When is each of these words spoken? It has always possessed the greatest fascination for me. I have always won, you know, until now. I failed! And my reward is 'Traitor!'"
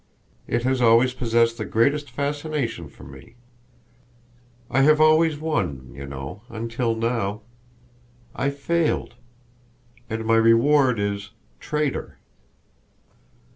It 0.47 0.63
has 0.63 0.81
always 0.81 1.13
possessed 1.13 1.59
the 1.59 1.63
greatest 1.65 2.09
fascination 2.09 2.87
for 2.89 3.03
me. 3.03 3.35
I 4.67 4.81
have 4.81 4.99
always 4.99 5.37
won, 5.37 5.91
you 5.93 6.07
know, 6.07 6.41
until 6.49 6.95
now. 6.95 7.41
I 8.35 8.49
failed! 8.49 9.13
And 10.09 10.25
my 10.25 10.37
reward 10.37 10.97
is 10.99 11.29
'Traitor!'" 11.59 12.17